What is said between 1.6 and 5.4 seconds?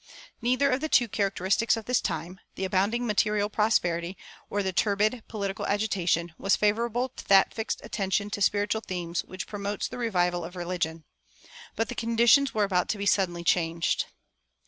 of this time, the abounding material prosperity or the turbid